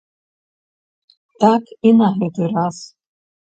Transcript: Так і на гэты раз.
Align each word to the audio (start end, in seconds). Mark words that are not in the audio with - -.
Так 1.45 1.63
і 1.91 1.95
на 2.01 2.11
гэты 2.19 2.43
раз. 2.59 2.85